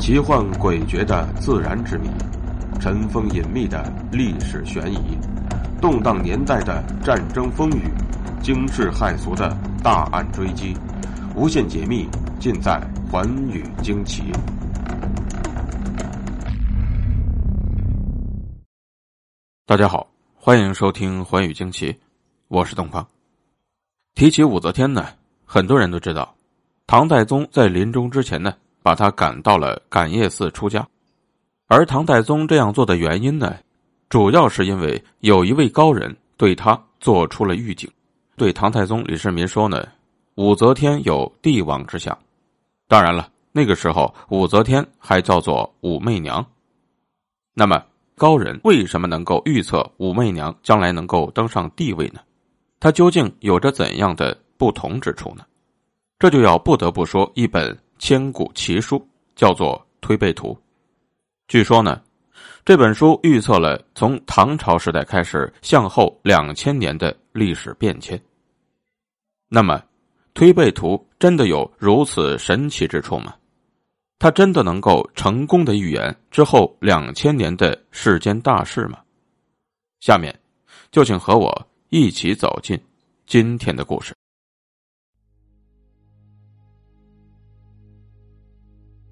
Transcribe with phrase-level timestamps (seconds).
[0.00, 2.08] 奇幻诡谲的自然之谜，
[2.80, 5.18] 尘封隐秘的历史悬疑，
[5.78, 7.82] 动荡年代的战争风雨，
[8.42, 9.54] 惊世骇俗的
[9.84, 10.74] 大案追击，
[11.36, 12.08] 无限解密
[12.40, 12.80] 尽在
[13.12, 14.22] 《寰宇惊奇》。
[19.66, 21.92] 大家好，欢迎收听《寰宇惊奇》，
[22.48, 23.06] 我是东方。
[24.14, 25.08] 提起武则天呢，
[25.44, 26.34] 很多人都知道，
[26.86, 28.54] 唐太宗在临终之前呢。
[28.82, 30.86] 把他赶到了感业寺出家，
[31.66, 33.56] 而唐太宗这样做的原因呢，
[34.08, 37.90] 主要是因为有一位高人对他做出了预警，
[38.36, 39.86] 对唐太宗李世民说呢，
[40.36, 42.16] 武则天有帝王之相。
[42.88, 46.44] 当然了，那个时候武则天还叫做武媚娘。
[47.54, 47.84] 那么
[48.16, 52.20] 高人为什么能够预测武媚娘将来能够登上帝位呢？
[52.80, 55.44] 他究竟有着怎样的不同之处呢？
[56.18, 57.78] 这就要不得不说一本。
[58.00, 59.06] 千古奇书
[59.36, 60.54] 叫做《推背图》，
[61.48, 62.02] 据说呢，
[62.64, 68.18] 这本书预测了从唐朝时代开始向后两千年的历史变迁。
[69.48, 69.76] 那么，
[70.32, 73.34] 《推背图》真的有如此神奇之处吗？
[74.18, 78.98] 它真的能够成功的预言之后两千年的世间大事吗？
[80.00, 80.34] 下面，
[80.90, 82.80] 就请和我一起走进
[83.26, 84.14] 今天的故事。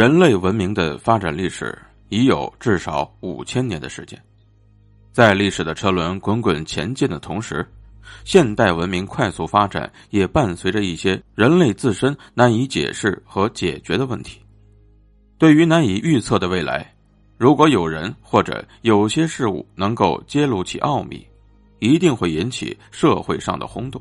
[0.00, 4.18] 人类文明的发展历史已有至少五千年的时间，
[5.12, 7.70] 在历史的车轮滚滚前进的同时，
[8.24, 14.40] 现代文明快速发展也伴随着一些人类自身难以解释和解决的问题。
[15.36, 16.94] 对于难以预测的未来，
[17.36, 21.26] 如果有人或者有些事物能够揭露其奥秘，
[21.78, 24.00] 一定会引起社会上的轰动。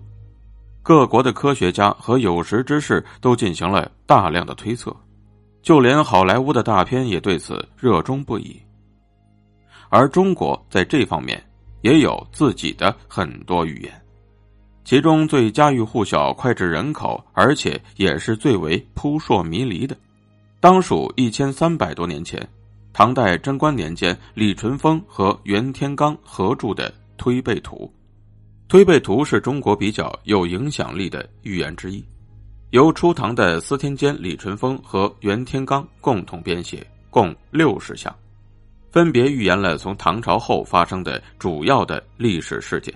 [0.82, 4.96] 各国的科学家和有识之士都进行了大量的推测。
[5.62, 8.60] 就连好莱坞的大片也对此热衷不已，
[9.90, 11.42] 而中国在这方面
[11.82, 14.02] 也有自己的很多预言，
[14.84, 19.96] 其中最家喻户晓、脍炙人口，而且也是最为扑朔迷离的，
[20.60, 22.48] 当属一千三百多年前，
[22.94, 27.76] 唐代贞观年间李淳风和袁天罡合著的《推背图》。
[28.68, 32.04] 《推背图》是中国比较有影响力的预言之一。
[32.72, 38.16] 由初唐的司天监李淳风和袁天罡共同编写，共六十项，
[38.92, 42.94] 分别预言了从唐朝后发生的主要的历史事件。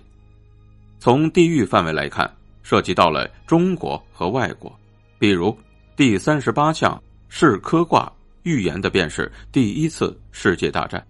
[1.00, 4.72] 从地域范围来看，涉及到了中国和外国。
[5.18, 5.58] 比如
[5.96, 8.12] 第三十八项是科卦
[8.44, 11.04] 预言的便是第一次世界大战。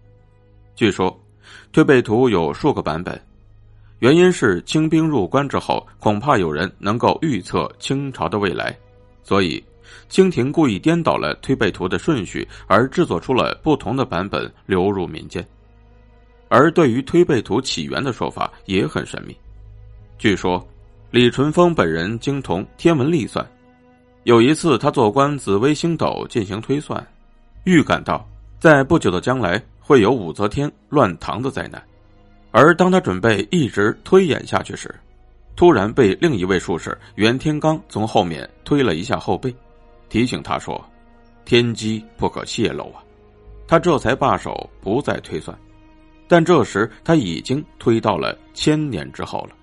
[0.74, 1.22] 据说，
[1.74, 3.22] 推背图有数个版本。
[4.03, 8.77] 原因是清兵入关之后，恐怕有人能够预测清朝的未来，
[9.23, 9.63] 所以
[10.09, 15.41] 清廷故意颠倒了推背图的顺序，而制作出了不同的版本流入民间。
[16.49, 19.33] 而对于推背图起源的说法也很神秘。
[20.17, 20.61] 据说
[21.09, 23.49] 李淳风本人精通天文历算，
[24.23, 27.01] 有一次他做官紫微星斗进行推算，
[27.63, 31.81] 预感到在不久的将来会有武则天乱唐的灾难。
[32.55, 34.93] 而当他准备一直推演下去时，
[35.55, 39.53] 突然被另一位术士袁天罡从后面推了一下后背，
[40.07, 40.79] 提醒他说
[41.45, 43.01] ：“天机不可泄露啊！”
[43.67, 45.57] 他这才罢手，不再推算。
[46.27, 49.55] 但这时他已经推到了千年之后了。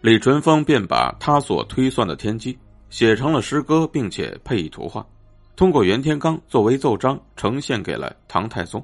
[0.00, 5.06] 李淳风便把他所推算的天机写成了诗歌，并且配以图画，
[5.54, 8.82] 通过袁天罡作为奏章呈现给了唐太宗。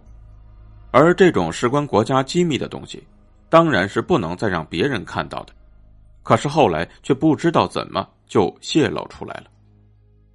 [0.99, 3.07] 而这种事关国家机密的东西，
[3.51, 5.53] 当然是不能再让别人看到的。
[6.23, 9.45] 可是后来却不知道怎么就泄露出来了。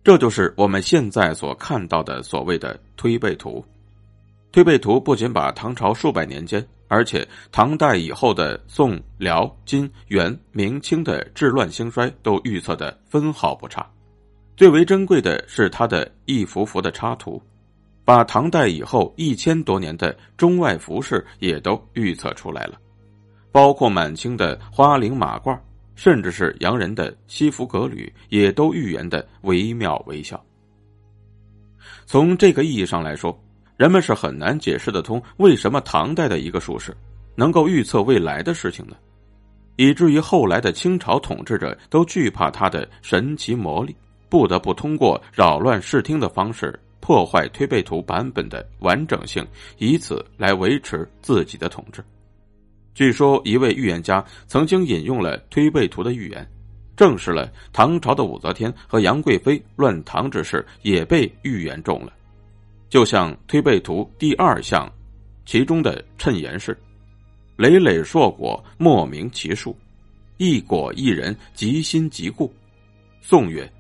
[0.04, 3.66] 这就是我们现在所看到的所谓的推背图。
[4.52, 13.84] 推背图不仅把唐朝数百年间，而且唐代以后的宋、辽、金、元、明清的治乱兴衰都预测的分毫不差。
[14.56, 17.42] 最为珍贵的是它的一幅幅的插图。
[18.04, 22.78] 把唐代以后一千多年的中外服饰也都预测出来了，
[23.52, 25.58] 包括满清的花翎马褂，
[25.96, 30.44] 甚至是洋人的西服革履，也都预言的惟妙惟肖。
[32.06, 33.38] 从这个意义上来说，
[33.78, 36.96] 人们是很难解释得通为什么唐代的一个术士
[37.36, 38.96] 能够预测未来的事情呢？
[39.78, 43.96] 以至于后来的清朝统治者都惧怕他的神奇魔力，
[44.28, 46.78] 不得不通过扰乱视听的方式。
[47.02, 49.46] 破坏推背图版本的完整性，
[49.78, 52.02] 以此来维持自己的统治。
[52.94, 56.48] 据说一位预言家曾经引用了推背图的预言，
[56.96, 62.14] 证实了唐朝的武则天和杨贵妃乱唐之事也被预言中了。
[62.90, 64.92] 就像推背图第二项，
[65.46, 66.78] 其中的谶言是
[67.56, 69.74] ：“累累硕果，莫名其数；
[70.38, 72.54] 一果一人，即心即故。”
[73.22, 73.72] 宋曰：“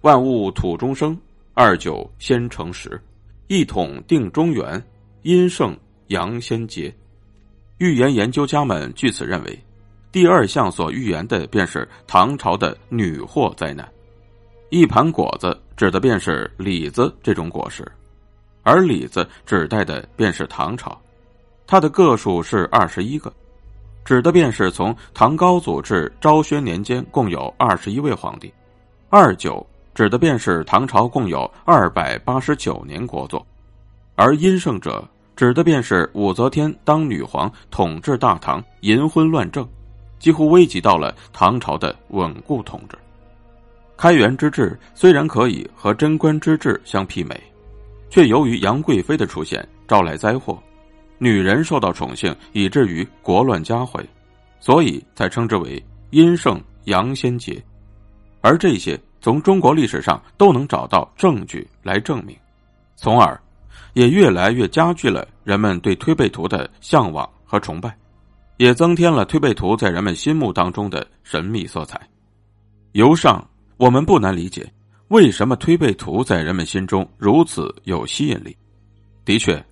[0.00, 1.14] 万物土中生，
[1.54, 2.98] 二九先成实，
[3.46, 4.82] 一统定中原，
[5.22, 5.76] 阴盛
[6.06, 6.94] 阳先结。”
[7.76, 9.58] 预言研究家们据此认为，
[10.10, 13.86] 第二项所预言的便是唐朝的女祸灾难。
[14.70, 17.86] 一盘果子指的便是李子这种果实。
[18.62, 20.98] 而李子指代的便是唐朝，
[21.66, 23.30] 它的个数是二十一个，
[24.04, 28.50] 指的便是从唐高祖至昭宣年间共有二十一位皇帝。
[29.10, 33.42] 二九指的便是唐朝共有二百八十九年国祚，
[34.14, 35.06] 而阴盛者
[35.36, 39.68] 指的便是武则天当女皇统治大唐，淫昏乱政，
[40.18, 42.96] 几乎危及到了唐朝的稳固统治。
[43.96, 47.40] 开元之治虽然可以和贞观之治相媲美。
[48.12, 50.62] 却由于杨贵妃的出现招来灾祸，
[51.16, 54.06] 女人受到宠幸，以至于国乱家毁，
[54.60, 57.58] 所以才称之为阴盛阳先结。
[58.42, 62.36] 而这些从中国历史上都能找到证据来证明，
[62.96, 63.40] 从而
[63.92, 67.96] 也越来越加剧了人们对推背图的向往和崇拜，
[68.56, 72.00] 也增添了推背图在人们心目当中的神秘色彩。
[72.92, 74.68] 由上，我们不难理解。
[75.06, 78.56] 为什么推背图在人们心中如此有吸引力？
[79.24, 79.64] 的确，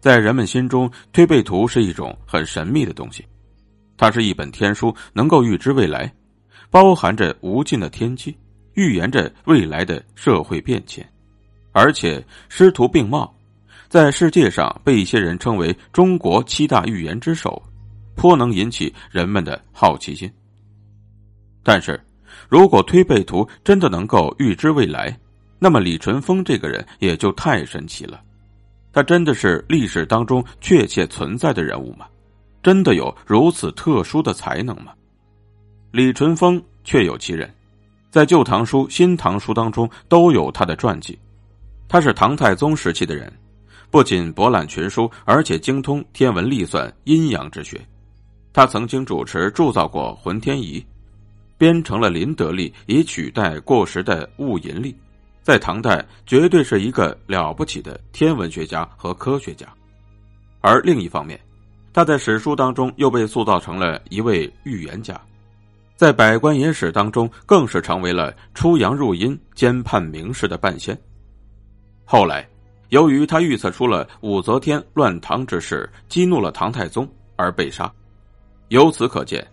[0.00, 3.22] 在人们心中，推背图是一种很神秘的东西。
[3.98, 6.10] 它是一本天书，能够预知未来，
[6.70, 8.34] 包含着无尽的天机，
[8.74, 11.06] 预言着未来的社会变迁，
[11.72, 13.34] 而且师徒并茂，
[13.88, 17.62] 在世界上被一些人称为中国七大预言之首，
[18.14, 20.30] 颇能引起人们的好奇心。
[21.62, 22.00] 但是。
[22.48, 25.16] 如果推背图真的能够预知未来，
[25.58, 28.20] 那么李淳风这个人也就太神奇了。
[28.92, 32.06] 他真的是历史当中确切存在的人物吗？
[32.62, 34.92] 真的有如此特殊的才能吗？
[35.90, 37.52] 李淳风确有其人，
[38.14, 41.18] 在《旧唐书》《新唐书》当中都有他的传记。
[41.88, 43.32] 他是唐太宗时期的人，
[43.90, 47.84] 不仅博览群书，而且精通天文历算、阴阳之学。
[48.52, 50.80] 他曾经主持铸造过浑天仪。
[51.58, 54.94] 编成了林德历，以取代过时的戊寅历，
[55.42, 59.66] 在唐代绝对是一个了不起的天文学家和科学家。
[60.60, 61.40] 而另一方面，
[61.92, 65.20] 他在史书当中又被塑造成了一位预言家，
[65.96, 70.98] 在《百官野史》当中更是成为了出阳入阴、兼判名士的半仙。
[72.04, 72.46] 后来，
[72.88, 77.90] 由于他预测出了武则天乱唐之事，激怒了唐太宗而被杀。
[78.68, 79.46] 由此可见。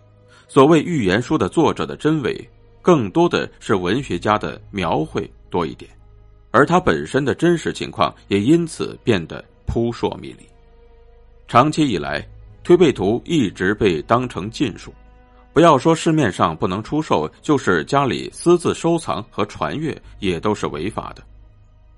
[0.48, 2.50] 所谓预言书的作者的真伪，
[2.82, 5.90] 更多的是文学家的描绘多一点，
[6.50, 10.46] 而他本身的真实情况也因此变得扑朔迷离。
[11.48, 12.22] 长期以来，
[12.62, 14.92] 推背图一直被当成禁书，
[15.52, 21.22] 不要说市面上不能出售，就是家里私自收藏和传阅也都是违法的。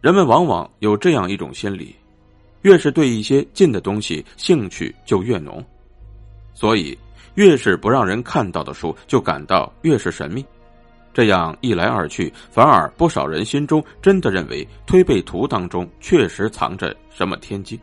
[0.00, 1.94] 人们往往有这样一种心理：
[2.62, 5.64] 越是对一些近的东西兴趣就越浓，
[6.52, 6.96] 所以。
[7.36, 10.46] 越是不让人看到的书，就感到越是神秘。
[11.12, 17.76] 这样一来二去，反而不少人心中真的认为推背图当中确实藏着什么天机。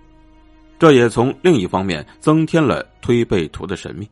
[0.79, 4.10] 这也从另一方面增添了推背图的神秘。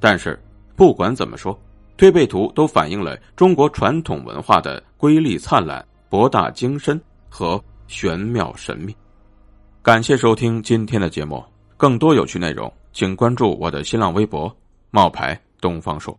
[0.00, 0.36] 但是
[0.76, 1.58] 不管怎么说，
[1.96, 8.94] 推背图都反映了中国传统文化的瑰丽灿烂、博大精深和玄妙神秘。
[9.82, 11.42] 感谢收听今天的节目，
[11.76, 12.70] 更多有趣内容。
[12.92, 14.54] 请关注我的新浪微博
[14.90, 16.18] “冒牌东方朔”。